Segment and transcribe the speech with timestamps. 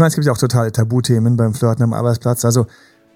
[0.00, 2.44] meine, es gibt ja auch totale Tabuthemen beim Flirten am Arbeitsplatz.
[2.44, 2.66] Also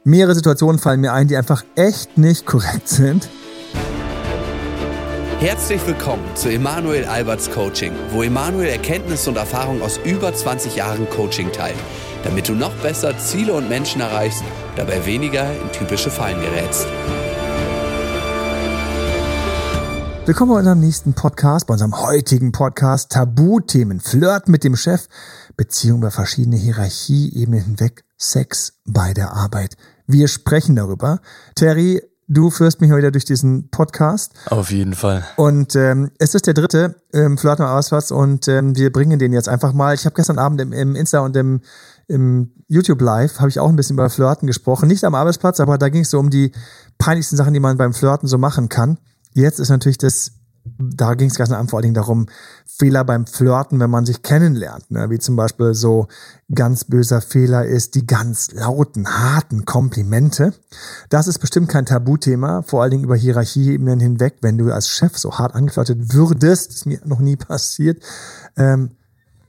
[0.05, 3.29] mehrere Situationen fallen mir ein, die einfach echt nicht korrekt sind.
[5.41, 11.09] Herzlich willkommen zu Emanuel Alberts Coaching, wo Emanuel Erkenntnisse und Erfahrung aus über 20 Jahren
[11.11, 11.77] Coaching teilt,
[12.23, 14.45] damit du noch besser Ziele und Menschen erreichst,
[14.77, 16.87] dabei weniger in typische Fallen gerätst.
[20.27, 25.07] Willkommen bei unserem nächsten Podcast, bei unserem heutigen Podcast Tabuthemen, Flirt mit dem Chef,
[25.57, 29.77] Beziehung über verschiedene Hierarchieebenen hinweg, Sex bei der Arbeit.
[30.07, 31.21] Wir sprechen darüber.
[31.55, 34.33] Terry, du führst mich heute durch diesen Podcast.
[34.47, 35.25] Auf jeden Fall.
[35.37, 39.33] Und ähm, es ist der dritte ähm, Flirt am Arbeitsplatz und ähm, wir bringen den
[39.33, 39.95] jetzt einfach mal.
[39.95, 41.61] Ich habe gestern Abend im, im Insta und im,
[42.09, 44.89] im YouTube Live habe ich auch ein bisschen über Flirten gesprochen.
[44.89, 46.53] Nicht am Arbeitsplatz, aber da ging es so um die
[46.99, 48.99] peinlichsten Sachen, die man beim Flirten so machen kann.
[49.33, 50.33] Jetzt ist natürlich das,
[50.79, 52.27] da ging es gestern Abend vor allen Dingen darum,
[52.67, 54.91] Fehler beim Flirten, wenn man sich kennenlernt.
[54.91, 55.09] Ne?
[55.11, 56.09] Wie zum Beispiel so
[56.53, 60.55] ganz böser Fehler ist die ganz lauten, harten Komplimente.
[61.09, 65.17] Das ist bestimmt kein Tabuthema, vor allen Dingen über Hierarchieebenen hinweg, wenn du als Chef
[65.17, 68.03] so hart angeflirtet würdest, ist mir noch nie passiert.
[68.57, 68.91] Ähm,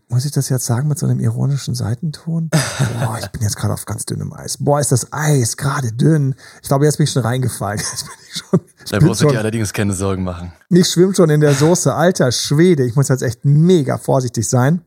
[0.08, 2.50] muss ich das jetzt sagen mit so einem ironischen Seitenton?
[3.00, 4.58] Boah, ich bin jetzt gerade auf ganz dünnem Eis.
[4.60, 6.36] Boah, ist das Eis gerade dünn.
[6.62, 7.80] Ich glaube, jetzt bin ich schon reingefallen.
[7.92, 10.52] Jetzt bin ich schon, ich da brauchst du dir allerdings keine Sorgen machen.
[10.70, 11.94] Ich schwimme schon in der Soße.
[11.94, 14.82] Alter Schwede, ich muss jetzt echt mega vorsichtig sein.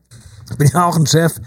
[0.51, 1.39] Ich bin ja auch ein Chef.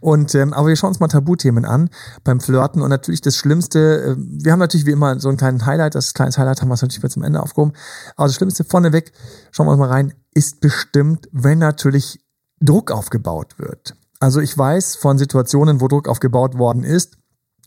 [0.00, 1.88] Und ähm, aber wir schauen uns mal Tabuthemen an
[2.24, 4.02] beim Flirten und natürlich das Schlimmste.
[4.02, 5.94] Äh, wir haben natürlich wie immer so einen kleinen Highlight.
[5.94, 7.72] Das kleine Highlight haben wir natürlich bis zum Ende aufgehoben.
[8.16, 9.12] Aber das Schlimmste vorneweg,
[9.52, 12.21] schauen wir uns mal rein, ist bestimmt, wenn natürlich
[12.62, 13.96] Druck aufgebaut wird.
[14.20, 17.18] Also ich weiß von Situationen, wo Druck aufgebaut worden ist,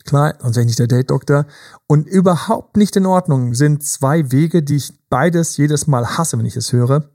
[0.04, 1.46] klar, sonst wäre ich nicht der Date-Doktor,
[1.86, 6.46] und überhaupt nicht in Ordnung sind zwei Wege, die ich beides jedes Mal hasse, wenn
[6.46, 7.10] ich es höre.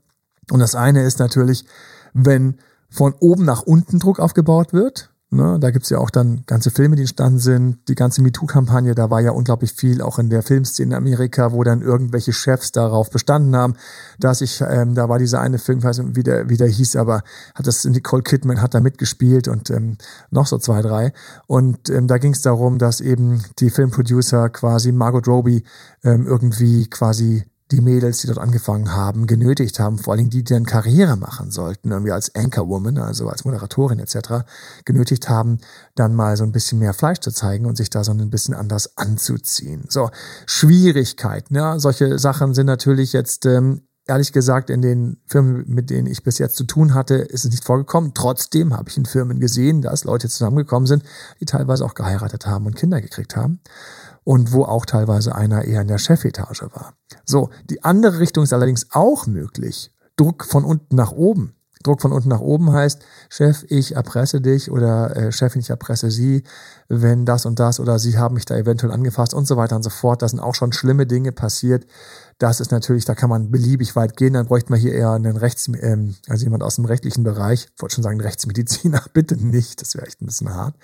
[0.50, 1.64] Und das eine ist natürlich,
[2.12, 5.11] wenn von oben nach unten Druck aufgebaut wird.
[5.34, 7.88] Ne, da gibt's ja auch dann ganze Filme, die entstanden sind.
[7.88, 11.64] Die ganze MeToo-Kampagne, da war ja unglaublich viel, auch in der Filmszene in Amerika, wo
[11.64, 13.72] dann irgendwelche Chefs darauf bestanden haben,
[14.18, 16.96] dass ich, ähm, da war dieser eine Film, weiß nicht, wie der, wie der hieß,
[16.96, 17.22] aber
[17.54, 19.96] hat das Nicole Kidman hat da mitgespielt und ähm,
[20.30, 21.14] noch so zwei, drei.
[21.46, 25.64] Und ähm, da ging's darum, dass eben die Filmproducer quasi Margot Robbie
[26.04, 30.44] ähm, irgendwie quasi die Mädels, die dort angefangen haben, genötigt haben, vor allen Dingen die,
[30.44, 34.44] die dann Karriere machen sollten, irgendwie als Anchorwoman, also als Moderatorin etc.,
[34.84, 35.58] genötigt haben,
[35.94, 38.54] dann mal so ein bisschen mehr Fleisch zu zeigen und sich da so ein bisschen
[38.54, 39.86] anders anzuziehen.
[39.88, 40.10] So,
[40.46, 46.06] Schwierigkeiten, ja, solche Sachen sind natürlich jetzt ähm, ehrlich gesagt, in den Firmen, mit denen
[46.06, 48.12] ich bis jetzt zu tun hatte, ist es nicht vorgekommen.
[48.14, 51.04] Trotzdem habe ich in Firmen gesehen, dass Leute zusammengekommen sind,
[51.40, 53.60] die teilweise auch geheiratet haben und Kinder gekriegt haben
[54.24, 56.94] und wo auch teilweise einer eher in der Chefetage war.
[57.24, 59.92] So, die andere Richtung ist allerdings auch möglich.
[60.16, 61.54] Druck von unten nach oben.
[61.82, 66.10] Druck von unten nach oben heißt, Chef, ich erpresse dich oder äh, Chefin, ich erpresse
[66.10, 66.44] Sie,
[66.88, 69.82] wenn das und das oder Sie haben mich da eventuell angefasst und so weiter und
[69.82, 70.22] so fort.
[70.22, 71.86] Da sind auch schon schlimme Dinge passiert.
[72.38, 74.34] Das ist natürlich, da kann man beliebig weit gehen.
[74.34, 77.68] Dann bräuchte man hier eher einen Rechts, ähm, also jemand aus dem rechtlichen Bereich.
[77.74, 80.74] Ich wollte schon sagen Rechtsmediziner, bitte nicht, das wäre echt ein bisschen hart.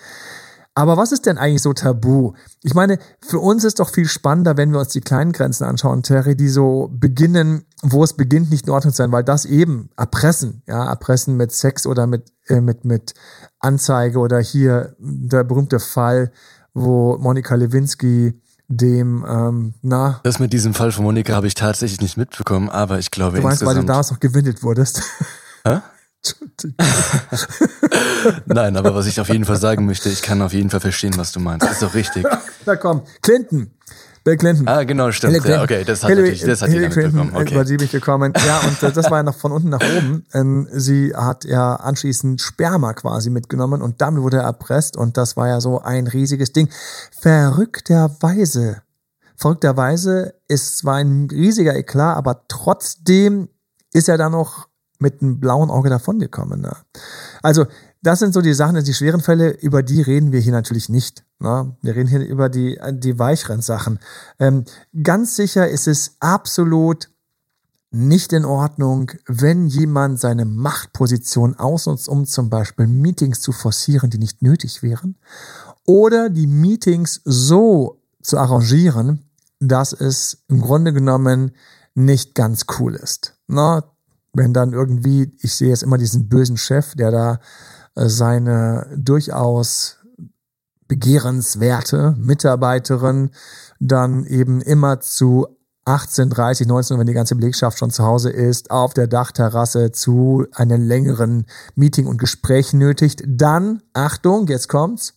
[0.78, 2.34] Aber was ist denn eigentlich so tabu?
[2.62, 6.04] Ich meine, für uns ist doch viel spannender, wenn wir uns die kleinen Grenzen anschauen,
[6.04, 9.90] Terry, die so beginnen, wo es beginnt, nicht in Ordnung zu sein, weil das eben
[9.96, 13.14] erpressen, ja, erpressen mit Sex oder mit, äh, mit, mit
[13.58, 16.30] Anzeige oder hier der berühmte Fall,
[16.74, 20.20] wo Monika Lewinsky dem, ähm, na.
[20.22, 23.42] Das mit diesem Fall von Monika habe ich tatsächlich nicht mitbekommen, aber ich glaube Du
[23.42, 25.02] meinst, weil du damals noch gewindelt wurdest?
[25.66, 25.80] Hä?
[28.46, 31.16] Nein, aber was ich auf jeden Fall sagen möchte, ich kann auf jeden Fall verstehen,
[31.16, 31.64] was du meinst.
[31.64, 32.26] Das ist doch richtig.
[32.66, 33.70] Na komm, Clinton.
[34.24, 34.68] Bill Clinton.
[34.68, 35.42] Ah, genau, stimmt.
[35.46, 37.54] Ja, okay, das hat Hillary, das hat Hillary Clinton okay.
[37.54, 38.34] über die bin ich gekommen.
[38.46, 40.26] Ja, und äh, das war ja noch von unten nach oben.
[40.34, 45.38] Ähm, sie hat ja anschließend Sperma quasi mitgenommen und damit wurde er erpresst und das
[45.38, 46.68] war ja so ein riesiges Ding.
[47.18, 48.82] Verrückterweise,
[49.36, 53.48] verrückterweise ist zwar ein riesiger Eklat, aber trotzdem
[53.94, 54.67] ist er da noch
[54.98, 56.60] mit einem blauen Auge davongekommen.
[56.60, 56.76] Ne?
[57.42, 57.66] Also,
[58.03, 61.25] das sind so die Sachen, die schweren Fälle, über die reden wir hier natürlich nicht.
[61.40, 61.76] Ne?
[61.82, 63.99] Wir reden hier über die, die weicheren Sachen.
[64.38, 64.64] Ähm,
[65.02, 67.08] ganz sicher ist es absolut
[67.90, 74.19] nicht in Ordnung, wenn jemand seine Machtposition ausnutzt, um zum Beispiel Meetings zu forcieren, die
[74.19, 75.17] nicht nötig wären,
[75.87, 79.25] oder die Meetings so zu arrangieren,
[79.58, 81.52] dass es im Grunde genommen
[81.94, 83.34] nicht ganz cool ist.
[83.46, 83.84] Na,
[84.32, 87.40] wenn dann irgendwie, ich sehe jetzt immer diesen bösen Chef, der da
[87.94, 89.96] äh, seine durchaus
[90.86, 93.30] begehrenswerte Mitarbeiterin
[93.78, 95.46] dann eben immer zu
[95.88, 100.46] 18.30, 19 Uhr, wenn die ganze Belegschaft schon zu Hause ist, auf der Dachterrasse zu
[100.52, 101.46] einem längeren
[101.76, 105.14] Meeting und Gespräch nötigt, dann, Achtung, jetzt kommt's,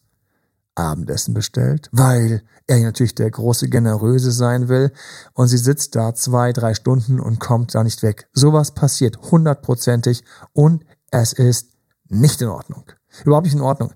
[0.76, 4.92] Abendessen bestellt, weil er natürlich der große Generöse sein will
[5.34, 8.30] und sie sitzt da zwei, drei Stunden und kommt da nicht weg.
[8.34, 10.24] Sowas passiert hundertprozentig
[10.54, 11.72] und es ist
[12.08, 12.86] nicht in Ordnung.
[13.26, 13.94] Überhaupt nicht in Ordnung.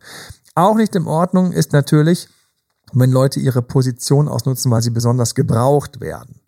[0.53, 2.27] Auch nicht in Ordnung ist natürlich,
[2.93, 6.41] wenn Leute ihre Position ausnutzen, weil sie besonders gebraucht werden.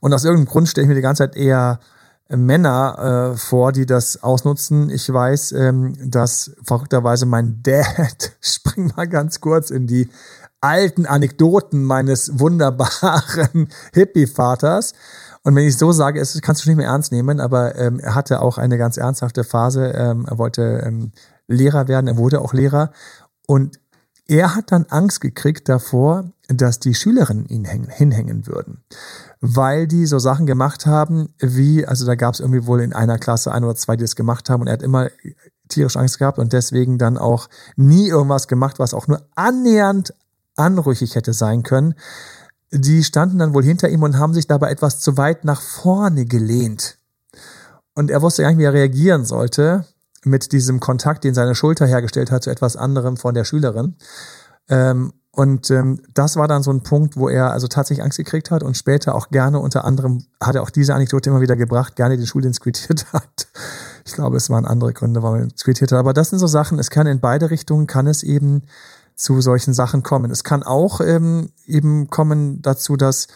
[0.00, 1.80] Und aus irgendeinem Grund stelle ich mir die ganze Zeit eher
[2.28, 4.90] Männer äh, vor, die das ausnutzen.
[4.90, 10.08] Ich weiß, ähm, dass verrückterweise mein Dad, spring mal ganz kurz in die
[10.60, 14.94] alten Anekdoten meines wunderbaren Hippie-Vaters.
[15.42, 18.14] Und wenn ich so sage, es kannst du nicht mehr ernst nehmen, aber ähm, er
[18.14, 19.88] hatte auch eine ganz ernsthafte Phase.
[19.88, 21.10] Ähm, er wollte ähm,
[21.48, 22.92] Lehrer werden, er wurde auch Lehrer.
[23.48, 23.80] Und
[24.32, 28.82] er hat dann Angst gekriegt davor, dass die Schülerinnen ihn hinhängen würden
[29.42, 33.18] weil die so Sachen gemacht haben, wie, also da gab es irgendwie wohl in einer
[33.18, 35.08] Klasse ein oder zwei, die das gemacht haben und er hat immer
[35.68, 40.14] tierisch Angst gehabt und deswegen dann auch nie irgendwas gemacht, was auch nur annähernd
[40.54, 41.94] anrüchig hätte sein können.
[42.70, 46.24] Die standen dann wohl hinter ihm und haben sich dabei etwas zu weit nach vorne
[46.24, 46.98] gelehnt.
[47.94, 49.86] Und er wusste gar nicht, wie er reagieren sollte
[50.24, 53.96] mit diesem Kontakt, den seine Schulter hergestellt hat zu etwas anderem von der Schülerin.
[54.68, 58.50] Ähm, und ähm, das war dann so ein Punkt, wo er also tatsächlich Angst gekriegt
[58.50, 61.96] hat und später auch gerne unter anderem, hat er auch diese Anekdote immer wieder gebracht,
[61.96, 63.48] gerne den Schuldienst quittiert hat.
[64.04, 65.98] Ich glaube, es waren andere Gründe, warum er quittiert hat.
[65.98, 68.64] Aber das sind so Sachen, es kann in beide Richtungen, kann es eben
[69.14, 70.30] zu solchen Sachen kommen.
[70.30, 73.28] Es kann auch ähm, eben kommen dazu, dass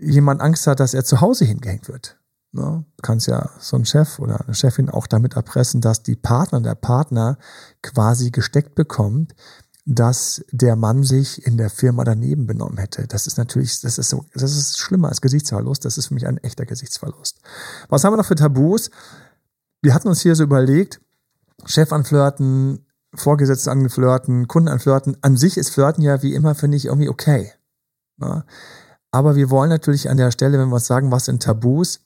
[0.00, 2.16] jemand Angst hat, dass er zu Hause hingehängt wird.
[2.54, 2.84] Ne?
[2.96, 6.60] Du kannst ja so ein Chef oder eine Chefin auch damit erpressen, dass die Partner,
[6.60, 7.36] der Partner
[7.82, 9.34] quasi gesteckt bekommt,
[9.86, 13.06] dass der Mann sich in der Firma daneben benommen hätte.
[13.08, 15.84] Das ist natürlich, das ist so, das ist schlimmer als Gesichtsverlust.
[15.84, 17.40] Das ist für mich ein echter Gesichtsverlust.
[17.88, 18.90] Was haben wir noch für Tabus?
[19.82, 21.00] Wir hatten uns hier so überlegt,
[21.66, 25.16] Chef anflirten, Vorgesetzte anflirten, Kunden anflirten.
[25.22, 27.52] An sich ist Flirten ja wie immer, finde ich, irgendwie okay.
[28.16, 28.44] Ne?
[29.10, 32.00] Aber wir wollen natürlich an der Stelle, wenn wir uns sagen, was sind Tabus,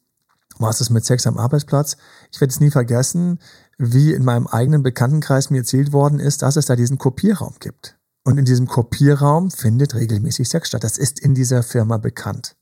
[0.58, 1.96] was ist mit Sex am Arbeitsplatz?
[2.32, 3.38] Ich werde es nie vergessen
[3.78, 7.96] wie in meinem eigenen Bekanntenkreis mir erzählt worden ist, dass es da diesen Kopierraum gibt.
[8.25, 10.84] Und in diesem Kopierraum findet regelmäßig Sex statt.
[10.84, 12.56] Das ist in dieser Firma bekannt.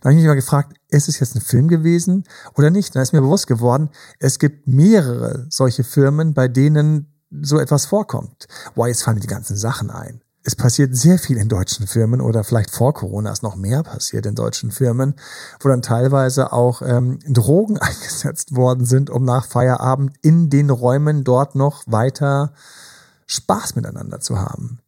[0.00, 2.24] Da habe ich mich mal gefragt, ist es jetzt ein Film gewesen
[2.54, 2.94] oder nicht?
[2.94, 8.48] Da ist mir bewusst geworden, es gibt mehrere solche Firmen, bei denen so etwas vorkommt.
[8.74, 12.20] Boah, jetzt fallen mir die ganzen Sachen ein es passiert sehr viel in deutschen Firmen
[12.20, 15.14] oder vielleicht vor Corona ist noch mehr passiert in deutschen Firmen,
[15.60, 21.24] wo dann teilweise auch ähm, Drogen eingesetzt worden sind, um nach Feierabend in den Räumen
[21.24, 22.52] dort noch weiter
[23.26, 24.80] Spaß miteinander zu haben.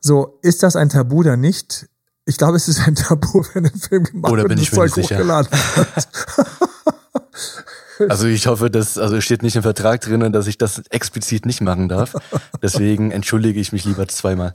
[0.00, 1.88] So, ist das ein Tabu oder nicht?
[2.26, 4.94] Ich glaube, es ist ein Tabu, wenn ein Film gemacht oder wird bin ich nicht
[4.94, 5.26] sicher.
[5.26, 5.48] wird.
[8.08, 11.60] Also ich hoffe, dass also steht nicht im Vertrag drinnen, dass ich das explizit nicht
[11.60, 12.14] machen darf.
[12.62, 14.54] Deswegen entschuldige ich mich lieber zweimal.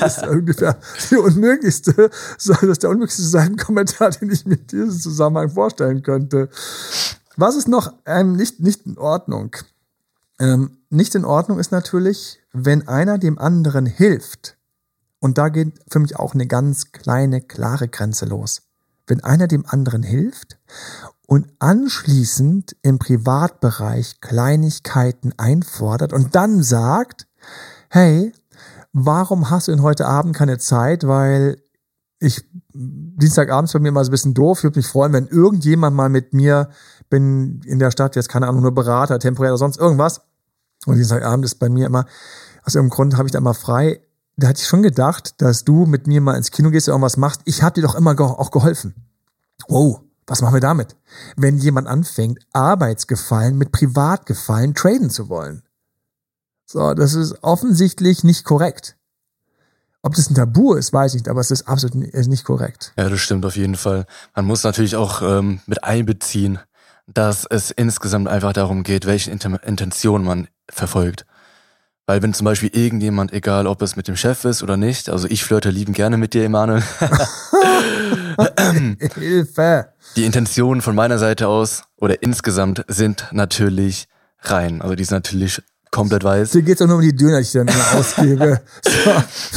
[0.00, 0.78] Das ist ungefähr
[1.10, 2.10] die unmöglichste,
[2.62, 6.48] das der unmöglichste Seitenkommentar, den ich mir in diesem Zusammenhang vorstellen könnte.
[7.36, 9.54] Was ist noch ähm, nicht, nicht in Ordnung?
[10.40, 14.56] Ähm, nicht in Ordnung ist natürlich, wenn einer dem anderen hilft.
[15.20, 18.62] Und da geht für mich auch eine ganz kleine, klare Grenze los.
[19.06, 20.58] Wenn einer dem anderen hilft
[21.28, 27.28] und anschließend im Privatbereich Kleinigkeiten einfordert und dann sagt,
[27.90, 28.32] hey,
[28.94, 31.06] warum hast du denn heute Abend keine Zeit?
[31.06, 31.60] Weil
[32.18, 34.58] ich Dienstagabends bei mir mal so ein bisschen doof.
[34.58, 36.70] Ich würde mich freuen, wenn irgendjemand mal mit mir
[37.10, 40.22] bin in der Stadt, jetzt keine Ahnung, nur Berater, temporär oder sonst irgendwas.
[40.86, 42.06] Und Dienstagabend ist bei mir immer,
[42.64, 44.00] aus irgendeinem Grund habe ich da mal frei.
[44.38, 47.18] Da hatte ich schon gedacht, dass du mit mir mal ins Kino gehst oder irgendwas
[47.18, 47.42] machst.
[47.44, 48.94] Ich habe dir doch immer auch geholfen.
[49.68, 50.94] Oh, was machen wir damit?
[51.36, 55.62] Wenn jemand anfängt, Arbeitsgefallen mit Privatgefallen traden zu wollen.
[56.66, 58.96] So, das ist offensichtlich nicht korrekt.
[60.02, 62.92] Ob das ein Tabu ist, weiß ich nicht, aber es ist absolut nicht korrekt.
[62.96, 64.06] Ja, das stimmt auf jeden Fall.
[64.36, 66.58] Man muss natürlich auch ähm, mit einbeziehen,
[67.06, 71.24] dass es insgesamt einfach darum geht, welche Intention man verfolgt.
[72.08, 75.28] Weil wenn zum Beispiel irgendjemand, egal ob es mit dem Chef ist oder nicht, also
[75.28, 76.82] ich flirte lieben gerne mit dir, Emanuel.
[79.14, 79.92] Hilfe!
[80.16, 84.08] Die Intentionen von meiner Seite aus oder insgesamt sind natürlich
[84.40, 84.80] rein.
[84.80, 86.50] Also die sind natürlich komplett weiß.
[86.50, 88.60] Dir geht's auch nur um die Döner, die ich dann immer ausgebe.
[88.84, 89.10] So,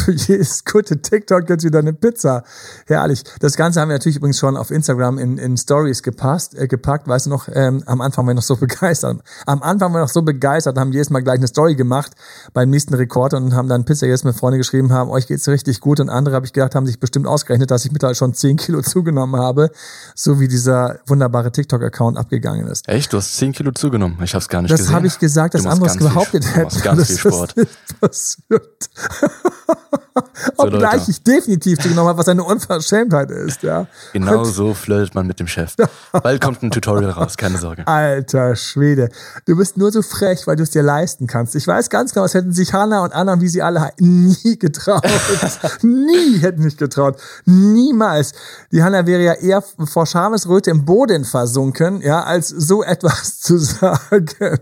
[0.06, 2.44] für jedes gute TikTok gibt's wieder eine Pizza.
[2.86, 3.24] Herrlich.
[3.40, 7.08] Das Ganze haben wir natürlich übrigens schon auf Instagram in, in Stories gepasst, äh, gepackt.
[7.08, 9.20] Weißt du noch, ähm, am Anfang waren wir noch so begeistert.
[9.46, 12.12] Am Anfang waren wir noch so begeistert, haben jedes Mal gleich eine Story gemacht
[12.54, 15.80] beim nächsten Rekord und haben dann Pizza jetzt mit Freunde geschrieben haben, euch geht's richtig
[15.80, 16.00] gut.
[16.00, 18.82] Und andere, habe ich gedacht, haben sich bestimmt ausgerechnet, dass ich mittlerweile schon 10 Kilo
[18.82, 19.72] zugenommen habe.
[20.16, 22.88] So wie dieser wunderbare TikTok-Account abgegangen ist.
[22.88, 23.12] Echt?
[23.14, 24.18] Du hast 10 Kilo zugenommen.
[24.24, 24.96] Ich habe es gar nicht Das gesehen.
[24.96, 26.44] habe ich gesagt, machst andere ganz viel- behauptet
[26.84, 27.58] ganz dass viel das Sport.
[27.58, 28.90] nicht passiert.
[30.58, 31.12] So, Obgleich Leute.
[31.12, 33.88] ich definitiv zugenommen habe, was eine Unverschämtheit ist, ja.
[34.12, 35.76] Genau so flirtet man mit dem Chef.
[36.12, 37.88] Bald kommt ein Tutorial raus, keine Sorge.
[37.88, 39.10] Alter Schwede.
[39.46, 41.56] Du bist nur so frech, weil du es dir leisten kannst.
[41.56, 45.06] Ich weiß ganz genau, es hätten sich Hanna und Anna, wie sie alle nie getraut.
[45.82, 47.22] nie hätten sich getraut.
[47.46, 48.34] Niemals.
[48.72, 53.58] Die Hanna wäre ja eher vor Schamesröte im Boden versunken, ja, als so etwas zu
[53.58, 54.60] sagen.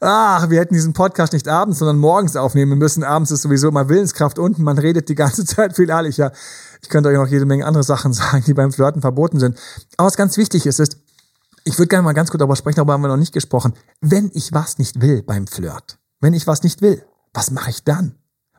[0.00, 3.02] Ach, wir hätten diesen Podcast nicht abends, sondern morgens aufnehmen müssen.
[3.04, 4.62] Abends ist sowieso immer Willenskraft unten.
[4.62, 6.32] Man redet die ganze Zeit viel ehrlicher.
[6.82, 9.58] Ich könnte euch noch jede Menge andere Sachen sagen, die beim Flirten verboten sind.
[9.96, 10.98] Aber was ganz wichtig ist, ist,
[11.64, 13.72] ich würde gerne mal ganz kurz darüber sprechen, darüber haben wir noch nicht gesprochen.
[14.02, 17.84] Wenn ich was nicht will beim Flirt, wenn ich was nicht will, was mache ich
[17.84, 18.16] dann?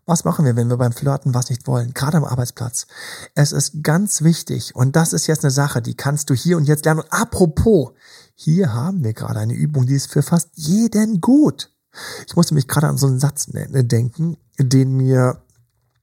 [0.07, 1.93] Was machen wir, wenn wir beim Flirten was nicht wollen?
[1.93, 2.87] Gerade am Arbeitsplatz.
[3.33, 6.65] Es ist ganz wichtig und das ist jetzt eine Sache, die kannst du hier und
[6.65, 7.01] jetzt lernen.
[7.01, 7.91] Und apropos,
[8.35, 11.74] hier haben wir gerade eine Übung, die ist für fast jeden gut.
[12.27, 15.41] Ich musste mich gerade an so einen Satz ne- denken, den mir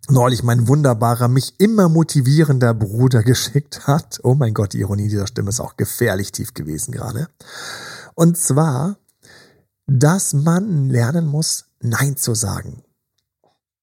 [0.08, 4.20] neulich mein wunderbarer, mich immer motivierender Bruder geschickt hat.
[4.22, 7.28] Oh mein Gott, die Ironie dieser Stimme ist auch gefährlich tief gewesen gerade.
[8.14, 8.96] Und zwar,
[9.86, 12.82] dass man lernen muss, Nein zu sagen.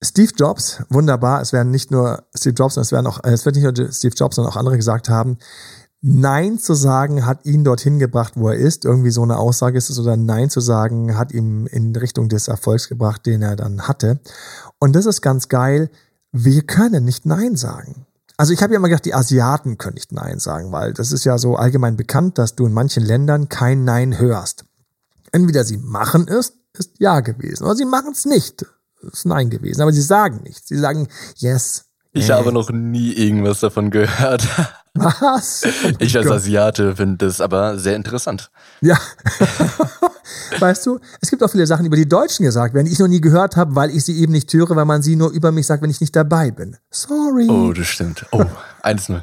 [0.02, 3.66] Steve Jobs, wunderbar, es werden nicht nur Steve Jobs, es werden auch, es wird nicht
[3.66, 5.38] nur Steve Jobs, sondern auch andere gesagt haben,
[6.02, 8.86] Nein zu sagen hat ihn dorthin gebracht, wo er ist.
[8.86, 10.00] Irgendwie so eine Aussage ist es.
[10.00, 14.20] Oder Nein zu sagen hat ihm in Richtung des Erfolgs gebracht, den er dann hatte.
[14.80, 15.90] Und das ist ganz geil.
[16.32, 18.06] Wir können nicht Nein sagen.
[18.38, 21.26] Also ich habe ja immer gedacht, die Asiaten können nicht Nein sagen, weil das ist
[21.26, 24.64] ja so allgemein bekannt, dass du in manchen Ländern kein Nein hörst.
[25.34, 28.66] Entweder sie machen es, ist Ja gewesen, oder sie machen es nicht,
[29.02, 29.82] ist Nein gewesen.
[29.82, 30.70] Aber sie sagen nichts.
[30.70, 31.86] Sie sagen Yes.
[32.14, 34.48] Ich äh, habe noch nie irgendwas davon gehört.
[34.96, 35.64] Was?
[35.66, 36.36] Oh Ich als Gott.
[36.36, 38.52] Asiate finde das aber sehr interessant.
[38.82, 38.98] Ja.
[40.60, 43.00] weißt du, es gibt auch viele Sachen, die über die Deutschen gesagt werden, die ich
[43.00, 45.52] noch nie gehört habe, weil ich sie eben nicht höre, weil man sie nur über
[45.52, 46.78] mich sagt, wenn ich nicht dabei bin.
[46.92, 47.48] Sorry.
[47.50, 48.26] Oh, das stimmt.
[48.32, 48.46] Oh,
[48.84, 49.22] 1-0.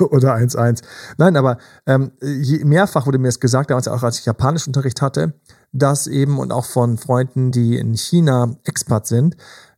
[0.10, 0.82] Oder 1-1.
[1.18, 2.12] Nein, aber ähm,
[2.64, 5.34] mehrfach wurde mir es gesagt, damals auch als ich Japanischunterricht hatte,
[5.72, 9.36] dass eben und auch von Freunden, die in China Expat sind,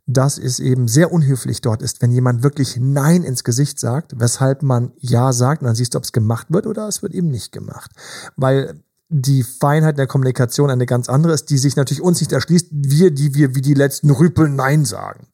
[0.08, 4.62] dass es eben sehr unhöflich dort ist, wenn jemand wirklich Nein ins Gesicht sagt, weshalb
[4.62, 7.28] man Ja sagt und dann siehst du, ob es gemacht wird oder es wird eben
[7.28, 7.90] nicht gemacht.
[8.34, 12.68] Weil die Feinheit der Kommunikation eine ganz andere ist, die sich natürlich uns nicht erschließt,
[12.72, 15.26] wir, die wir wie die letzten Rüpel Nein sagen.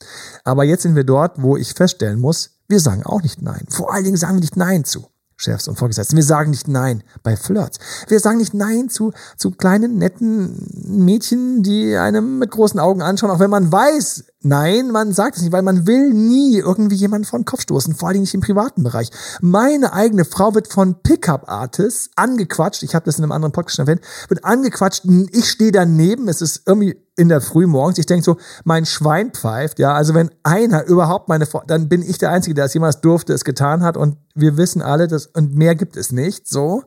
[0.42, 3.66] Aber jetzt sind wir dort, wo ich feststellen muss, wir sagen auch nicht Nein.
[3.68, 6.16] Vor allen Dingen sagen wir nicht Nein zu Chefs und Vorgesetzten.
[6.16, 7.78] Wir sagen nicht Nein bei Flirts.
[8.08, 13.30] Wir sagen nicht Nein zu, zu kleinen, netten Mädchen, die einem mit großen Augen anschauen,
[13.30, 17.26] auch wenn man weiß, nein, man sagt es nicht, weil man will nie irgendwie jemanden
[17.26, 19.10] vor den Kopf stoßen, vor allen Dingen nicht im privaten Bereich.
[19.40, 23.86] Meine eigene Frau wird von Pickup-Artists angequatscht, ich habe das in einem anderen Podcast schon
[23.86, 28.24] erwähnt, wird angequatscht, ich stehe daneben, es ist irgendwie in der Früh morgens, ich denke
[28.24, 32.54] so, mein Schwein pfeift, ja, also wenn einer überhaupt meine, dann bin ich der Einzige,
[32.54, 35.96] der es jemals durfte, es getan hat und wir wissen alle, dass, und mehr gibt
[35.96, 36.82] es nicht, so.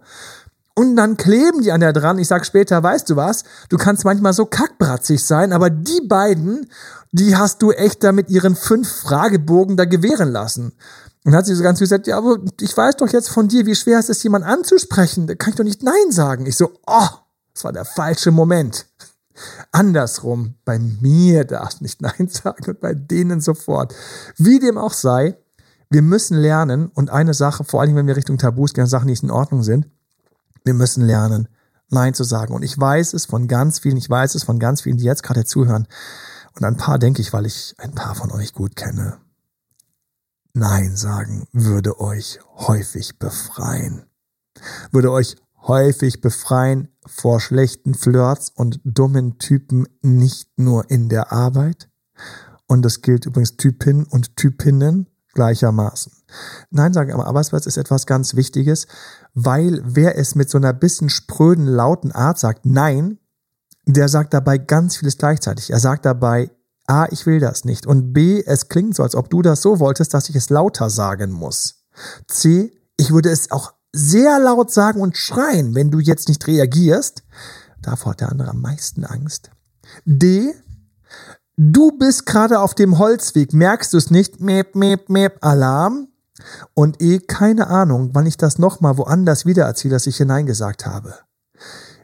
[0.75, 2.19] Und dann kleben die an der dran.
[2.19, 3.45] Ich sag später, weißt du was?
[3.69, 6.69] Du kannst manchmal so kackbratzig sein, aber die beiden,
[7.11, 10.73] die hast du echt da mit ihren fünf Fragebogen da gewähren lassen.
[11.23, 13.73] Und hat sie so ganz gesagt, ja, aber ich weiß doch jetzt von dir, wie
[13.73, 15.25] schwer es ist, jemand anzusprechen.
[15.25, 16.45] Da kann ich doch nicht Nein sagen.
[16.45, 17.07] Ich so, oh,
[17.55, 18.85] das war der falsche Moment.
[19.71, 23.93] Andersrum, bei mir darfst du nicht Nein sagen und bei denen sofort.
[24.37, 25.37] Wie dem auch sei,
[25.89, 29.13] wir müssen lernen und eine Sache, vor allem wenn wir Richtung Tabus gehen, Sachen, die
[29.13, 29.87] nicht in Ordnung sind,
[30.65, 31.47] wir müssen lernen,
[31.89, 32.53] Nein zu sagen.
[32.53, 35.23] Und ich weiß es von ganz vielen, ich weiß es von ganz vielen, die jetzt
[35.23, 35.87] gerade zuhören.
[36.55, 39.17] Und ein paar denke ich, weil ich ein paar von euch gut kenne.
[40.53, 44.07] Nein sagen würde euch häufig befreien.
[44.91, 45.35] Würde euch
[45.67, 51.89] häufig befreien vor schlechten Flirts und dummen Typen nicht nur in der Arbeit.
[52.67, 56.11] Und das gilt übrigens Typin und Typinnen gleichermaßen.
[56.71, 58.87] Nein sagen am Arbeitsplatz ist etwas ganz Wichtiges,
[59.33, 63.19] weil wer es mit so einer bisschen spröden, lauten Art sagt, nein,
[63.85, 65.69] der sagt dabei ganz vieles gleichzeitig.
[65.69, 66.51] Er sagt dabei,
[66.87, 67.85] A, ich will das nicht.
[67.85, 70.89] Und B, es klingt so, als ob du das so wolltest, dass ich es lauter
[70.89, 71.85] sagen muss.
[72.27, 77.23] C, ich würde es auch sehr laut sagen und schreien, wenn du jetzt nicht reagierst.
[77.81, 79.51] Davor hat der andere am meisten Angst.
[80.05, 80.53] D.
[81.55, 84.39] Du bist gerade auf dem Holzweg, merkst du es nicht?
[84.39, 86.09] Mep, mep, mep, Alarm.
[86.73, 87.19] Und E.
[87.19, 91.15] Keine Ahnung, wann ich das nochmal woanders wiedererzähle, dass ich hineingesagt habe.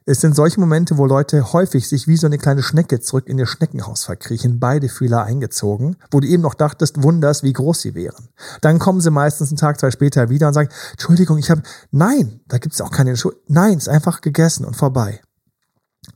[0.05, 3.39] Es sind solche Momente, wo Leute häufig sich wie so eine kleine Schnecke zurück in
[3.39, 7.95] ihr Schneckenhaus verkriechen, beide Fühler eingezogen, wo du eben noch dachtest, wunders, wie groß sie
[7.95, 8.27] wären.
[8.59, 12.41] Dann kommen sie meistens einen Tag, zwei später wieder und sagen, Entschuldigung, ich habe, nein,
[12.47, 15.21] da gibt es auch keine Entschuldigung, nein, ist einfach gegessen und vorbei.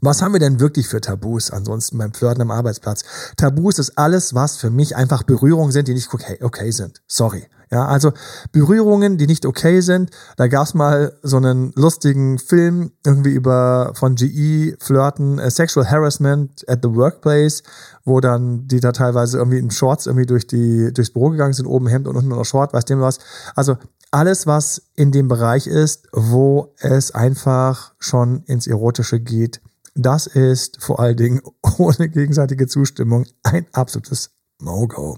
[0.02, 3.06] Was haben wir denn wirklich für Tabus ansonsten beim Flirten am Arbeitsplatz?
[3.38, 7.02] Tabus ist alles, was für mich einfach Berührungen sind, die nicht okay, okay sind.
[7.08, 7.48] Sorry.
[7.70, 8.14] Ja, also
[8.52, 10.12] Berührungen, die nicht okay sind.
[10.38, 16.64] Da gab's mal so einen lustigen Film irgendwie über von GE Flirten, äh, Sexual Harassment
[16.70, 17.64] at the Workplace,
[18.06, 21.66] wo dann die da teilweise irgendwie in Shorts irgendwie durch die durchs Büro gegangen sind,
[21.66, 23.20] oben Hemd und unten noch Short, weiß dem was.
[23.56, 23.78] Also
[24.12, 29.62] alles, was in dem Bereich ist, wo es einfach schon ins Erotische geht,
[29.96, 31.42] das ist vor allen Dingen
[31.78, 35.18] ohne gegenseitige Zustimmung ein absolutes No-Go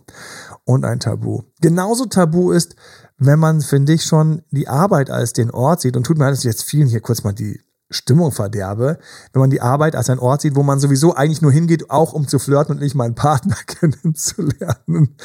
[0.65, 1.43] und ein Tabu.
[1.61, 2.75] Genauso tabu ist,
[3.17, 6.33] wenn man, finde ich, schon die Arbeit als den Ort sieht, und tut mir leid,
[6.33, 7.59] dass ich jetzt vielen hier kurz mal die
[7.91, 8.99] Stimmung verderbe,
[9.33, 12.13] wenn man die Arbeit als ein Ort sieht, wo man sowieso eigentlich nur hingeht, auch
[12.13, 15.15] um zu flirten und nicht meinen Partner kennenzulernen.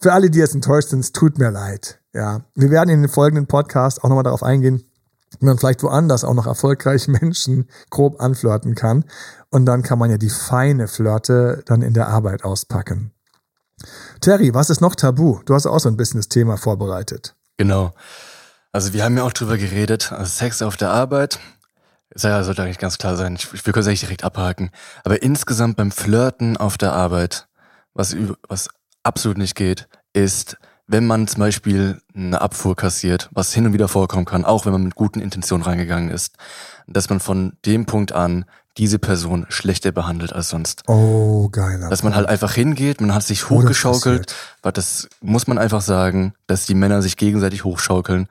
[0.00, 2.00] Für alle, die jetzt enttäuscht sind, es tut mir leid.
[2.14, 4.84] Ja, wir werden in den folgenden Podcast auch nochmal darauf eingehen,
[5.40, 9.04] wie man vielleicht woanders auch noch erfolgreich Menschen grob anflirten kann.
[9.50, 13.12] Und dann kann man ja die feine Flirte dann in der Arbeit auspacken.
[14.20, 15.40] Terry, was ist noch tabu?
[15.44, 17.34] Du hast auch so ein bisschen das Thema vorbereitet.
[17.56, 17.94] Genau.
[18.72, 21.38] Also wir haben ja auch drüber geredet, also Sex auf der Arbeit.
[22.16, 23.36] Ja, sollte eigentlich ganz klar sein.
[23.36, 24.70] Ich, ich will kurz eigentlich direkt abhaken.
[25.04, 27.48] Aber insgesamt beim Flirten auf der Arbeit,
[27.94, 28.16] was,
[28.48, 28.68] was
[29.02, 33.88] absolut nicht geht, ist, wenn man zum Beispiel eine Abfuhr kassiert, was hin und wieder
[33.88, 36.36] vorkommen kann, auch wenn man mit guten Intentionen reingegangen ist,
[36.86, 38.44] dass man von dem Punkt an
[38.78, 40.82] diese Person schlechter behandelt als sonst.
[40.86, 41.80] Oh, geil.
[41.88, 45.80] Dass man halt einfach hingeht, man hat sich oh, hochgeschaukelt, weil das muss man einfach
[45.80, 48.28] sagen, dass die Männer sich gegenseitig hochschaukeln.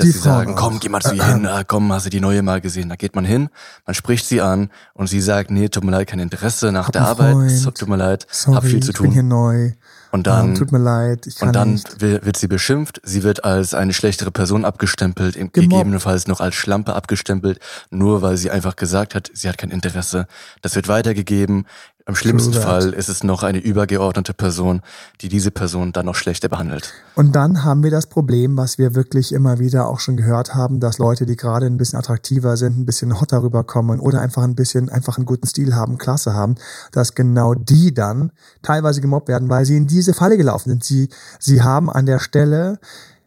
[0.00, 2.20] Dass die sie sagen, komm, geh mal zu ihr hin, ah, komm, hast du die
[2.20, 2.88] neue mal gesehen.
[2.88, 3.48] Da geht man hin,
[3.86, 6.92] man spricht sie an und sie sagt, nee, tut mir leid, kein Interesse nach Hab
[6.92, 7.78] der Arbeit, Freund.
[7.78, 9.06] tut mir leid, Sorry, hab viel zu tun.
[9.06, 9.72] Ich bin hier neu.
[10.12, 12.00] Und dann, oh, tut mir leid, ich kann Und dann nicht.
[12.00, 15.52] wird sie beschimpft, sie wird als eine schlechtere Person abgestempelt, Gemobbt.
[15.54, 20.26] gegebenenfalls noch als Schlampe abgestempelt, nur weil sie einfach gesagt hat, sie hat kein Interesse.
[20.62, 21.64] Das wird weitergegeben.
[22.10, 24.82] Im schlimmsten Fall ist es noch eine übergeordnete Person,
[25.20, 26.92] die diese Person dann noch schlechter behandelt.
[27.14, 30.80] Und dann haben wir das Problem, was wir wirklich immer wieder auch schon gehört haben,
[30.80, 34.56] dass Leute, die gerade ein bisschen attraktiver sind, ein bisschen hotter rüberkommen oder einfach ein
[34.56, 36.56] bisschen, einfach einen guten Stil haben, Klasse haben,
[36.90, 40.82] dass genau die dann teilweise gemobbt werden, weil sie in diese Falle gelaufen sind.
[40.82, 42.80] Sie, sie haben an der Stelle,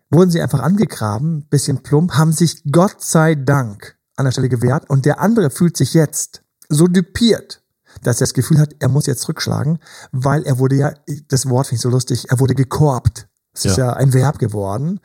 [0.09, 4.89] wurden sie einfach angegraben, bisschen plump, haben sich Gott sei Dank an der Stelle gewehrt
[4.89, 7.62] und der andere fühlt sich jetzt so düpiert
[8.01, 9.79] dass er das Gefühl hat, er muss jetzt rückschlagen,
[10.11, 10.93] weil er wurde ja,
[11.27, 13.27] das Wort finde ich so lustig, er wurde gekorbt.
[13.55, 13.71] Es ja.
[13.71, 14.99] ist ja ein Verb geworden.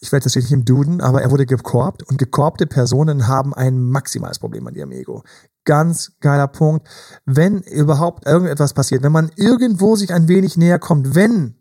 [0.00, 3.80] Ich werde das nicht im Duden, aber er wurde gekorbt und gekorbte Personen haben ein
[3.80, 5.22] maximales Problem an ihrem Ego.
[5.64, 6.88] Ganz geiler Punkt.
[7.24, 11.54] Wenn überhaupt irgendetwas passiert, wenn man irgendwo sich ein wenig näher kommt, wenn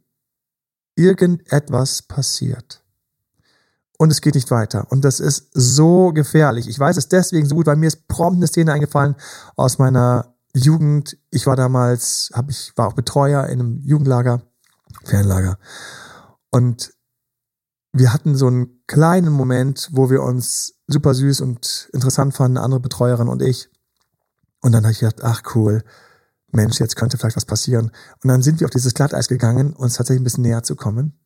[0.95, 2.81] irgendetwas passiert
[4.01, 4.87] und es geht nicht weiter.
[4.89, 6.67] Und das ist so gefährlich.
[6.67, 9.15] Ich weiß es deswegen so gut, weil mir ist prompt eine Szene eingefallen
[9.55, 14.41] aus meiner Jugend, ich war damals, hab ich war auch Betreuer in einem Jugendlager,
[15.03, 15.57] Fernlager.
[16.49, 16.93] Und
[17.93, 22.65] wir hatten so einen kleinen Moment, wo wir uns super süß und interessant fanden, eine
[22.65, 23.69] andere Betreuerin und ich.
[24.61, 25.83] Und dann habe ich gedacht, ach cool,
[26.51, 27.91] Mensch, jetzt könnte vielleicht was passieren.
[28.23, 31.17] Und dann sind wir auf dieses Glatteis gegangen, uns tatsächlich ein bisschen näher zu kommen.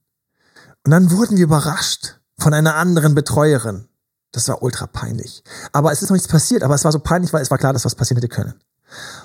[0.84, 3.88] Und dann wurden wir überrascht von einer anderen Betreuerin.
[4.32, 5.44] Das war ultra peinlich.
[5.72, 7.74] Aber es ist noch nichts passiert, aber es war so peinlich, weil es war klar,
[7.74, 8.54] dass was passieren hätte können.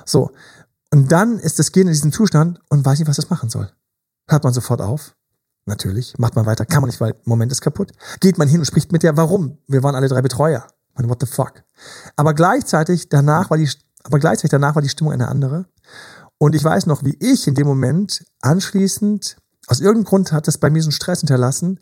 [0.04, 0.30] So.
[0.92, 3.70] Und dann ist das Gehen in diesem Zustand und weiß nicht, was das machen soll.
[4.28, 5.14] Hört man sofort auf?
[5.66, 6.18] Natürlich.
[6.18, 6.66] Macht man weiter?
[6.66, 7.92] Kann man nicht, weil Moment ist kaputt.
[8.20, 9.58] Geht man hin und spricht mit der, warum?
[9.68, 10.66] Wir waren alle drei Betreuer.
[10.94, 11.62] Man, what the fuck?
[12.16, 13.70] Aber gleichzeitig danach war die,
[14.02, 15.66] aber gleichzeitig danach war die Stimmung eine andere.
[16.38, 20.58] Und ich weiß noch, wie ich in dem Moment anschließend, aus irgendeinem Grund hat das
[20.58, 21.80] bei mir so einen Stress hinterlassen.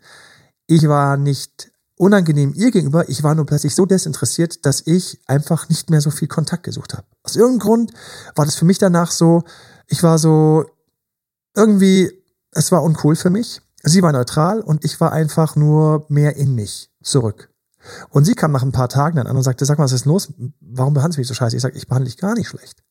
[0.67, 1.68] Ich war nicht
[1.99, 3.09] unangenehm ihr gegenüber.
[3.09, 6.93] Ich war nur plötzlich so desinteressiert, dass ich einfach nicht mehr so viel Kontakt gesucht
[6.93, 7.05] habe.
[7.23, 7.93] Aus irgendeinem Grund
[8.35, 9.43] war das für mich danach so,
[9.87, 10.65] ich war so
[11.55, 12.09] irgendwie,
[12.51, 13.61] es war uncool für mich.
[13.83, 17.49] Sie war neutral und ich war einfach nur mehr in mich zurück.
[18.09, 20.05] Und sie kam nach ein paar Tagen dann an und sagte, sag mal, was ist
[20.05, 20.33] los?
[20.61, 21.57] Warum behandelst du mich so scheiße?
[21.57, 22.81] Ich sage, ich behandle dich gar nicht schlecht.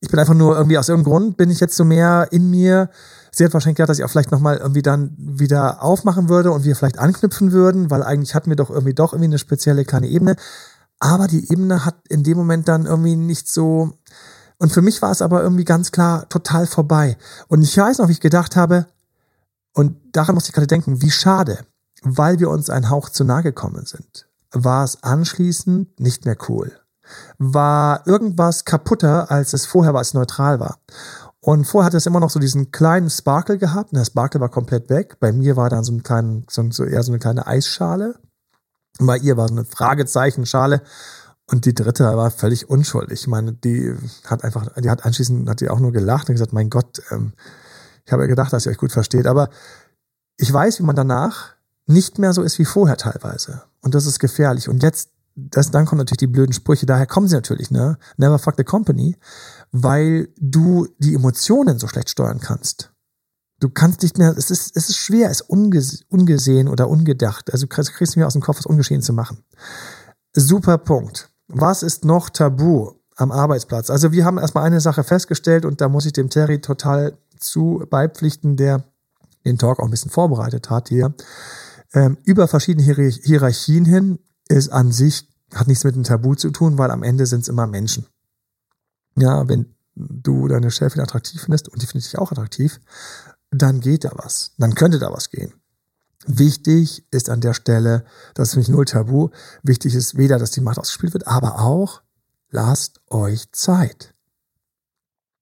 [0.00, 2.88] Ich bin einfach nur irgendwie aus irgendeinem Grund bin ich jetzt so mehr in mir
[3.32, 6.64] Sie hat wahrscheinlich gedacht, dass ich auch vielleicht nochmal irgendwie dann wieder aufmachen würde und
[6.64, 10.08] wir vielleicht anknüpfen würden, weil eigentlich hatten wir doch irgendwie doch irgendwie eine spezielle kleine
[10.08, 10.36] Ebene.
[10.98, 13.92] Aber die Ebene hat in dem Moment dann irgendwie nicht so,
[14.60, 17.16] Und für mich war es aber irgendwie ganz klar total vorbei.
[17.48, 18.86] Und ich weiß noch, wie ich gedacht habe,
[19.72, 21.60] und daran muss ich gerade denken, wie schade,
[22.02, 26.72] weil wir uns ein Hauch zu nahe gekommen sind, war es anschließend nicht mehr cool.
[27.38, 30.78] War irgendwas kaputter, als es vorher war, als es neutral war.
[31.42, 33.92] Und vorher hat es immer noch so diesen kleinen Sparkle gehabt.
[33.92, 35.16] Und der Sparkle war komplett weg.
[35.20, 38.16] Bei mir war dann so, ein kleinen, so, so eher so eine kleine Eisschale.
[38.98, 40.82] Und bei ihr war so eine Fragezeichenschale.
[41.46, 43.22] Und die dritte war völlig unschuldig.
[43.22, 43.94] Ich meine, die
[44.26, 47.32] hat einfach, die hat anschließend, hat die auch nur gelacht und gesagt, mein Gott, ähm,
[48.04, 49.26] ich habe ja gedacht, dass ihr euch gut versteht.
[49.26, 49.48] Aber
[50.36, 51.54] ich weiß, wie man danach
[51.86, 53.62] nicht mehr so ist wie vorher teilweise.
[53.80, 54.68] Und das ist gefährlich.
[54.68, 56.86] Und jetzt, das, dann kommen natürlich die blöden Sprüche.
[56.86, 57.98] Daher kommen sie natürlich, ne?
[58.16, 59.16] Never fuck the company
[59.72, 62.92] weil du die Emotionen so schlecht steuern kannst.
[63.60, 67.92] Du kannst nicht mehr, es ist, es ist schwer, es ungesehen oder ungedacht, also kriegst,
[67.92, 69.44] kriegst du mir aus dem Kopf, es ungeschehen zu machen.
[70.34, 71.30] Super Punkt.
[71.48, 73.90] Was ist noch tabu am Arbeitsplatz?
[73.90, 77.84] Also wir haben erstmal eine Sache festgestellt und da muss ich dem Terry total zu
[77.90, 78.84] beipflichten, der
[79.44, 81.14] den Talk auch ein bisschen vorbereitet hat hier.
[81.92, 86.78] Ähm, über verschiedene Hierarchien hin ist an sich, hat nichts mit einem Tabu zu tun,
[86.78, 88.06] weil am Ende sind es immer Menschen.
[89.20, 92.80] Ja, wenn du deine Chefin attraktiv findest und die findet dich auch attraktiv,
[93.50, 94.52] dann geht da was.
[94.58, 95.52] Dann könnte da was gehen.
[96.26, 98.04] Wichtig ist an der Stelle,
[98.34, 99.30] das ist nämlich null Tabu,
[99.62, 102.02] wichtig ist weder, dass die Macht ausgespielt wird, aber auch,
[102.50, 104.14] lasst euch Zeit.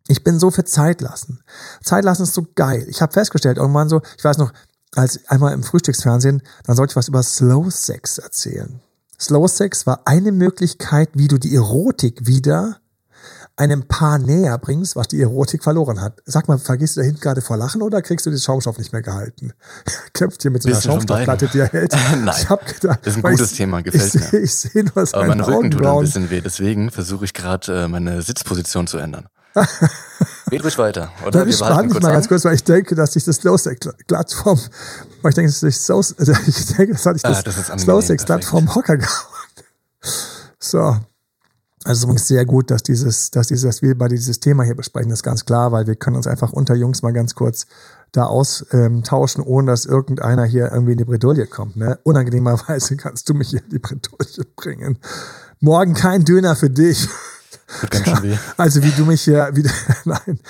[0.06, 1.42] Ich bin so für Zeit lassen.
[1.82, 2.86] Zeit lassen ist so geil.
[2.88, 4.52] Ich habe festgestellt, irgendwann so, ich weiß noch,
[4.94, 8.80] als einmal im Frühstücksfernsehen, dann sollte ich was über Slow Sex erzählen.
[9.20, 12.80] Slow Sex war eine Möglichkeit, wie du die Erotik wieder
[13.58, 16.22] einem Paar näher bringst, was die Erotik verloren hat.
[16.24, 18.92] Sag mal, vergisst du da hinten gerade vor Lachen oder kriegst du den Schaumstoff nicht
[18.92, 19.52] mehr gehalten?
[20.14, 21.92] Kämpft hier mit so einer Schaumstoffplatte, die er hält.
[21.92, 24.38] Nein, ich hab gedacht, das ist ein gutes ich, Thema, gefällt ich mir.
[24.38, 27.88] ich sehe nur Aber mein Rücken tut ein bisschen weh, deswegen versuche ich gerade äh,
[27.88, 29.28] meine Sitzposition zu ändern.
[30.50, 31.46] Red ruhig weiter, oder?
[31.46, 34.60] Ich spann mich mal ganz kurz, weil ich denke, dass sich das Slowsex-Plattform,
[35.22, 38.74] weil ich denke, dass ich, so, ich denke, das hatte ich das, ah, das Slowsex-Plattform
[38.74, 39.26] Hocker gehauen.
[40.60, 40.96] So,
[41.84, 44.64] also es ist übrigens sehr gut, dass dieses, dass dieses, dass wir bei dieses Thema
[44.64, 47.34] hier besprechen, das ist ganz klar, weil wir können uns einfach unter Jungs mal ganz
[47.34, 47.66] kurz
[48.12, 51.76] da austauschen, ohne dass irgendeiner hier irgendwie in die Bredouille kommt.
[51.76, 51.98] Ne?
[52.02, 54.98] Unangenehmerweise kannst du mich hier in die Bredouille bringen.
[55.60, 57.08] Morgen kein Döner für dich.
[58.22, 58.36] Weh.
[58.56, 59.70] Also wie du mich hier wieder.
[60.04, 60.40] Nein.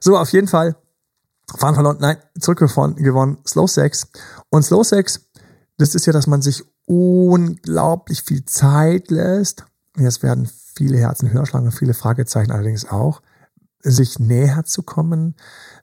[0.00, 0.76] So, auf jeden Fall.
[1.56, 4.06] Fahren verloren, nein, zurückgewonnen, gewonnen, Slow Sex.
[4.48, 5.20] Und Slow Sex,
[5.76, 9.64] das ist ja, dass man sich unglaublich viel Zeit lässt.
[9.98, 13.22] Jetzt werden viele Herzen höher schlagen und viele Fragezeichen allerdings auch,
[13.80, 15.34] sich näher zu kommen,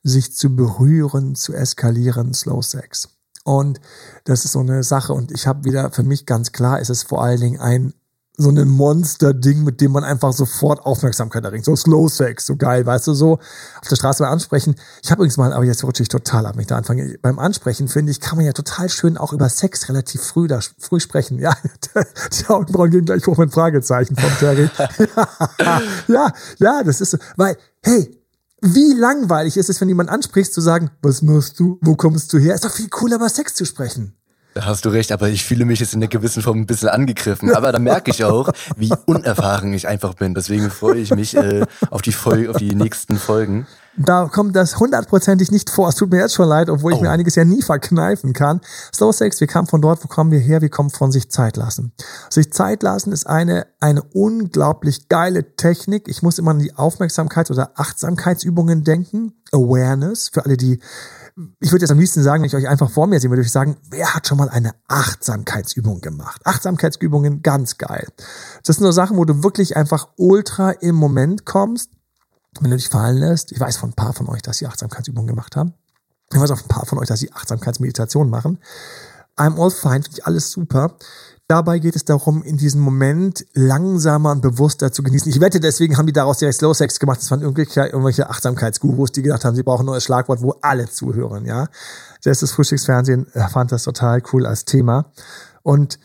[0.04, 3.10] sich zu berühren, zu eskalieren, Slow Sex.
[3.44, 3.80] Und
[4.26, 7.04] das ist so eine Sache und ich habe wieder für mich ganz klar, ist es
[7.04, 7.94] vor allen Dingen ein
[8.42, 11.66] so ein Monster-Ding, mit dem man einfach sofort Aufmerksamkeit erringt.
[11.66, 14.76] So Slow Sex, so geil, weißt du, so auf der Straße mal ansprechen.
[15.04, 17.18] Ich habe übrigens mal, aber jetzt rutsche ich total ab, mich da anfange.
[17.22, 20.60] Beim Ansprechen, finde ich, kann man ja total schön auch über Sex relativ früh da
[20.80, 21.40] früh sprechen.
[21.40, 21.56] Ja,
[22.32, 24.70] die Augenbrauen gehen gleich hoch mit Fragezeichen vom Terry.
[26.08, 28.16] ja, ja, das ist so, weil, hey,
[28.62, 32.38] wie langweilig ist es, wenn jemand ansprichst, zu sagen, was machst du, wo kommst du
[32.38, 32.56] her?
[32.56, 34.19] Ist doch viel cooler, über Sex zu sprechen.
[34.56, 36.90] Da hast du recht, aber ich fühle mich jetzt in einer gewissen Form ein bisschen
[36.90, 37.54] angegriffen.
[37.54, 40.34] Aber da merke ich auch, wie unerfahren ich einfach bin.
[40.34, 43.68] Deswegen freue ich mich äh, auf, die Folge, auf die nächsten Folgen.
[43.98, 45.90] Da kommt das hundertprozentig nicht vor.
[45.90, 47.02] Es tut mir jetzt schon leid, obwohl ich oh.
[47.02, 48.62] mir einiges ja nie verkneifen kann.
[48.94, 50.62] Slow Sex, wir kamen von dort, wo kommen wir her?
[50.62, 51.94] Wir kommen von sich Zeit lassen.
[52.30, 56.08] Sich Zeit lassen ist eine, eine unglaublich geile Technik.
[56.08, 59.34] Ich muss immer an die Aufmerksamkeits- oder Achtsamkeitsübungen denken.
[59.52, 60.80] Awareness, für alle, die
[61.60, 63.52] ich würde jetzt am liebsten sagen, wenn ich euch einfach vor mir sehen würde, ich
[63.52, 66.42] sagen, wer hat schon mal eine Achtsamkeitsübung gemacht?
[66.44, 68.08] Achtsamkeitsübungen, ganz geil.
[68.66, 71.92] Das sind so Sachen, wo du wirklich einfach ultra im Moment kommst,
[72.64, 73.52] wenn du dich fallen lässt.
[73.52, 75.74] Ich weiß von ein paar von euch, dass sie Achtsamkeitsübungen gemacht haben.
[76.32, 78.60] Ich weiß auch von ein paar von euch, dass sie Achtsamkeitsmeditation machen.
[79.38, 80.98] I'm all fine, finde ich alles super.
[81.48, 85.32] Dabei geht es darum, in diesem Moment langsamer und bewusster zu genießen.
[85.32, 87.20] Ich wette, deswegen haben die daraus direkt Slow Sex gemacht.
[87.22, 90.88] Das waren irgendwelche, irgendwelche Achtsamkeitsgurus, die gedacht haben, sie brauchen ein neues Schlagwort, wo alle
[90.88, 91.68] zuhören, ja.
[92.22, 95.12] Selbst das Frühstücksfernsehen fand das total cool als Thema.
[95.64, 95.98] Und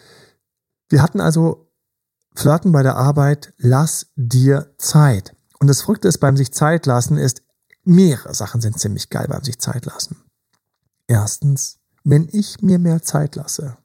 [0.89, 1.71] wir hatten also
[2.35, 5.34] Flirten bei der Arbeit, lass dir Zeit.
[5.65, 7.41] Und das Verrückte ist beim sich Zeit lassen ist,
[7.85, 10.23] mehrere Sachen sind ziemlich geil beim sich Zeit lassen.
[11.07, 13.79] Erstens, wenn ich mir mehr Zeit lasse,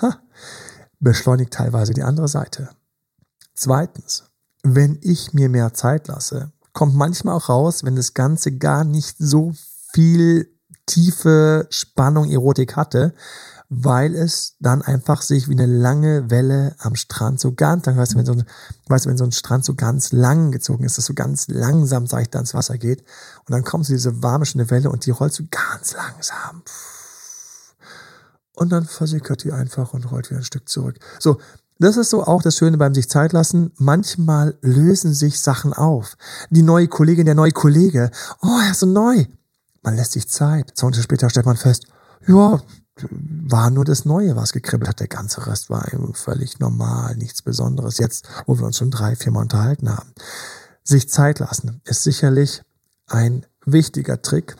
[0.98, 2.70] beschleunigt teilweise die andere Seite.
[3.54, 4.24] Zweitens,
[4.64, 9.14] wenn ich mir mehr Zeit lasse, kommt manchmal auch raus, wenn das Ganze gar nicht
[9.16, 9.52] so
[9.92, 10.52] viel
[10.86, 13.14] tiefe Spannung, Erotik hatte,
[13.74, 18.12] weil es dann einfach sich wie eine lange Welle am Strand so ganz lang, weißt
[18.12, 18.44] du, wenn so ein,
[18.88, 22.06] weißt du, wenn so ein Strand so ganz lang gezogen ist, dass so ganz langsam,
[22.06, 25.06] sag ich, da ins Wasser geht und dann kommt so diese warme, schöne Welle und
[25.06, 26.62] die rollt so ganz langsam.
[28.54, 30.98] Und dann versickert die einfach und rollt wieder ein Stück zurück.
[31.18, 31.38] So,
[31.78, 33.72] das ist so auch das Schöne beim sich Zeit lassen.
[33.76, 36.18] Manchmal lösen sich Sachen auf.
[36.50, 38.10] Die neue Kollegin, der neue Kollege,
[38.42, 39.24] oh, er ist so neu.
[39.80, 40.72] Man lässt sich Zeit.
[40.74, 41.86] Zwei Monate später stellt man fest,
[42.26, 42.60] ja,
[43.10, 45.00] war nur das Neue, was gekribbelt hat.
[45.00, 47.98] Der ganze Rest war völlig normal, nichts Besonderes.
[47.98, 50.12] Jetzt, wo wir uns schon drei, vier Mal unterhalten haben.
[50.84, 52.62] Sich Zeit lassen ist sicherlich
[53.06, 54.56] ein wichtiger Trick.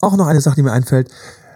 [0.00, 1.10] Auch noch eine Sache, die mir einfällt,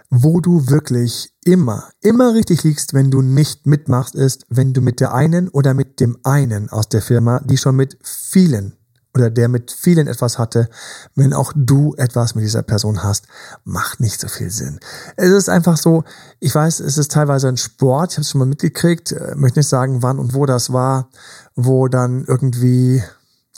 [0.09, 4.99] wo du wirklich immer, immer richtig liegst, wenn du nicht mitmachst, ist, wenn du mit
[4.99, 8.76] der einen oder mit dem einen aus der Firma, die schon mit vielen
[9.17, 10.69] oder der mit vielen etwas hatte,
[11.15, 13.25] wenn auch du etwas mit dieser Person hast,
[13.63, 14.79] macht nicht so viel Sinn.
[15.15, 16.03] Es ist einfach so,
[16.39, 19.59] ich weiß, es ist teilweise ein Sport, ich habe es schon mal mitgekriegt, äh, möchte
[19.59, 21.09] nicht sagen, wann und wo das war,
[21.55, 23.03] wo dann irgendwie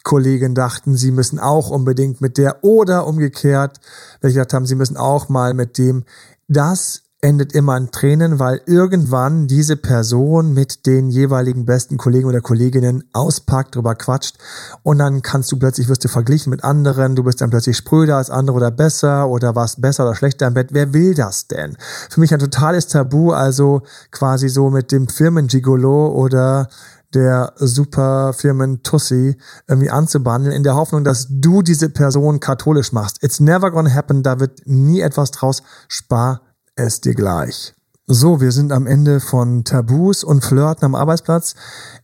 [0.04, 3.82] Kollegen dachten, sie müssen auch unbedingt mit der oder umgekehrt,
[4.22, 6.06] welche gesagt haben, sie müssen auch mal mit dem.
[6.48, 12.39] Das endet immer in Tränen, weil irgendwann diese Person mit den jeweiligen besten Kollegen oder
[12.39, 14.38] Kolleginnen auspackt, drüber quatscht
[14.84, 18.15] und dann kannst du plötzlich, wirst du verglichen mit anderen, du bist dann plötzlich spröder
[18.15, 20.69] als andere oder besser oder warst besser oder schlechter im Bett.
[20.71, 21.75] Wer will das denn?
[22.10, 26.69] Für mich ein totales Tabu, also quasi so mit dem Firmen-Gigolo oder
[27.13, 29.36] der super Firmen Tussi
[29.67, 33.21] irgendwie anzubandeln, in der Hoffnung, dass du diese Person katholisch machst.
[33.23, 35.63] It's never gonna happen, da wird nie etwas draus.
[35.88, 36.41] Spar
[36.80, 37.74] es dir gleich.
[38.12, 41.54] So, wir sind am Ende von Tabus und Flirten am Arbeitsplatz.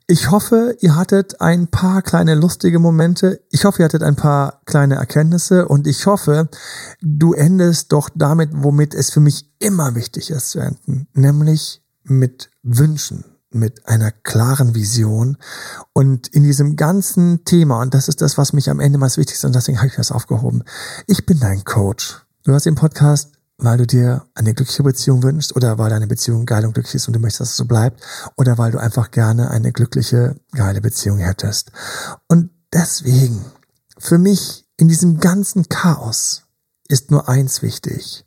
[0.05, 3.41] Ich hoffe, ihr hattet ein paar kleine lustige Momente.
[3.49, 6.47] Ich hoffe, ihr hattet ein paar kleine Erkenntnisse und ich hoffe,
[7.01, 12.51] du endest doch damit, womit es für mich immer wichtig ist zu enden, nämlich mit
[12.61, 15.37] Wünschen, mit einer klaren Vision
[15.93, 19.37] und in diesem ganzen Thema, und das ist das, was mich am Ende meist wichtig
[19.37, 20.63] ist und deswegen habe ich das aufgehoben.
[21.07, 22.21] Ich bin dein Coach.
[22.43, 26.45] Du hast den Podcast weil du dir eine glückliche Beziehung wünschst oder weil deine Beziehung
[26.45, 28.01] geil und glücklich ist und du möchtest, dass es so bleibt
[28.37, 31.71] oder weil du einfach gerne eine glückliche, geile Beziehung hättest.
[32.27, 33.45] Und deswegen,
[33.97, 36.43] für mich in diesem ganzen Chaos
[36.87, 38.25] ist nur eins wichtig,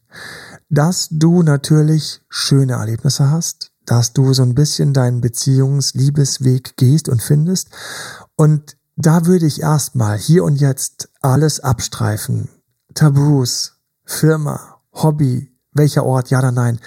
[0.70, 7.22] dass du natürlich schöne Erlebnisse hast, dass du so ein bisschen deinen Beziehungs-Liebesweg gehst und
[7.22, 7.68] findest.
[8.36, 12.48] Und da würde ich erstmal hier und jetzt alles abstreifen.
[12.94, 16.80] Tabus, Firma, Hobby, welcher Ort, ja oder nein.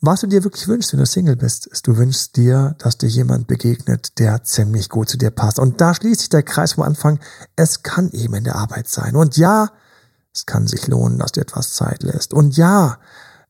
[0.00, 3.08] Was du dir wirklich wünschst, wenn du Single bist, ist, du wünschst dir, dass dir
[3.08, 5.58] jemand begegnet, der ziemlich gut zu dir passt.
[5.58, 7.20] Und da schließt sich der Kreis vom Anfang.
[7.56, 9.16] Es kann eben in der Arbeit sein.
[9.16, 9.70] Und ja,
[10.34, 12.32] es kann sich lohnen, dass du etwas Zeit lässt.
[12.32, 12.98] Und ja,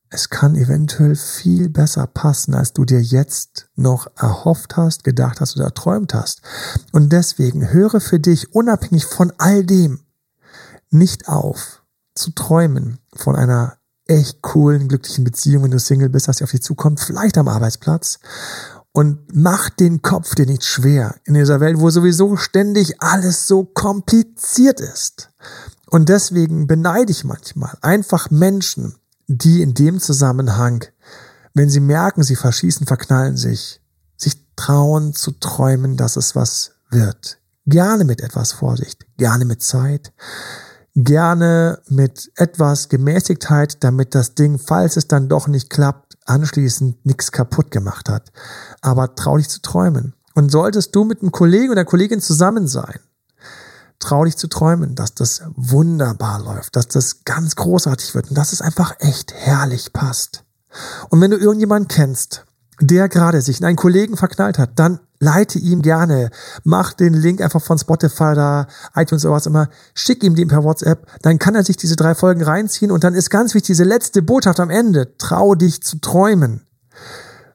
[0.09, 5.55] es kann eventuell viel besser passen, als du dir jetzt noch erhofft hast, gedacht hast
[5.55, 6.41] oder erträumt hast.
[6.91, 10.01] Und deswegen höre für dich unabhängig von all dem
[10.89, 11.83] nicht auf
[12.15, 13.78] zu träumen von einer
[14.09, 17.47] echt coolen, glücklichen Beziehung, wenn du Single bist, dass sie auf dich zukommt, vielleicht am
[17.47, 18.19] Arbeitsplatz.
[18.91, 23.63] Und mach den Kopf dir nicht schwer in dieser Welt, wo sowieso ständig alles so
[23.63, 25.29] kompliziert ist.
[25.85, 28.95] Und deswegen beneide ich manchmal einfach Menschen,
[29.27, 30.85] die in dem Zusammenhang,
[31.53, 33.79] wenn sie merken, sie verschießen, verknallen sich,
[34.17, 37.37] sich trauen zu träumen, dass es was wird.
[37.67, 40.11] Gerne mit etwas Vorsicht, gerne mit Zeit,
[41.03, 47.31] gerne mit etwas Gemäßigtheit, damit das Ding, falls es dann doch nicht klappt, anschließend nichts
[47.31, 48.31] kaputt gemacht hat.
[48.81, 50.13] Aber trau dich zu träumen.
[50.35, 52.99] Und solltest du mit einem Kollegen oder Kollegin zusammen sein,
[53.99, 58.53] trau dich zu träumen, dass das wunderbar läuft, dass das ganz großartig wird und dass
[58.53, 60.43] es einfach echt herrlich passt.
[61.09, 62.45] Und wenn du irgendjemanden kennst,
[62.79, 66.29] der gerade sich in einen Kollegen verknallt hat, dann leite ihm gerne,
[66.63, 70.63] mach den Link einfach von Spotify da, iTunes oder was immer, schick ihm den per
[70.63, 73.83] WhatsApp, dann kann er sich diese drei Folgen reinziehen und dann ist ganz wichtig diese
[73.83, 76.65] letzte Botschaft am Ende, trau dich zu träumen.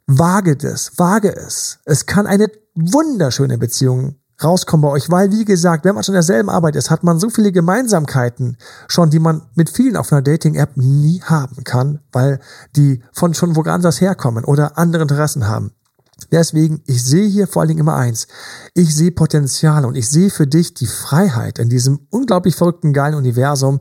[0.07, 1.79] Wage das, wage es.
[1.85, 6.19] Es kann eine wunderschöne Beziehung rauskommen bei euch, weil wie gesagt, wenn man schon in
[6.19, 10.23] derselben Arbeit ist, hat man so viele Gemeinsamkeiten schon, die man mit vielen auf einer
[10.23, 12.41] Dating-App nie haben kann, weil
[12.77, 15.73] die von schon wo ganz herkommen oder andere Interessen haben.
[16.33, 18.27] Deswegen, ich sehe hier vor allen Dingen immer eins.
[18.75, 23.15] Ich sehe Potenzial und ich sehe für dich die Freiheit in diesem unglaublich verrückten, geilen
[23.15, 23.81] Universum,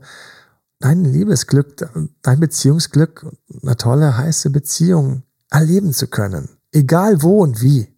[0.80, 1.88] dein Liebesglück,
[2.22, 3.26] dein Beziehungsglück,
[3.62, 6.48] eine tolle, heiße Beziehung erleben zu können.
[6.72, 7.94] Egal wo und wie.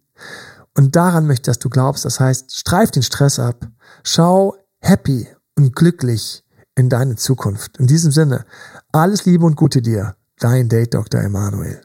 [0.75, 2.05] Und daran möchte ich, dass du glaubst.
[2.05, 3.67] Das heißt, streif den Stress ab.
[4.03, 6.43] Schau happy und glücklich
[6.75, 7.77] in deine Zukunft.
[7.77, 8.45] In diesem Sinne,
[8.91, 10.15] alles Liebe und Gute dir.
[10.39, 11.21] Dein Date Dr.
[11.21, 11.81] Emanuel.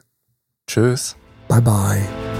[0.67, 1.15] Tschüss.
[1.47, 2.22] Bye bye.